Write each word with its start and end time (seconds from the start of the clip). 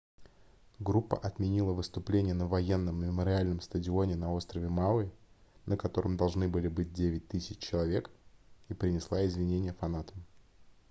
группа 0.79 1.15
отменила 1.15 1.73
выступление 1.73 2.33
на 2.33 2.47
военном 2.47 2.99
мемориальном 3.03 3.61
стадионе 3.61 4.15
на 4.15 4.33
острове 4.33 4.67
мауи 4.67 5.11
на 5.67 5.77
котором 5.77 6.17
должны 6.17 6.47
были 6.49 6.69
быть 6.69 6.91
9 6.91 7.31
000 7.31 7.41
человек 7.59 8.09
и 8.67 8.73
принесла 8.73 9.23
извинения 9.23 9.73
фанатам 9.73 10.25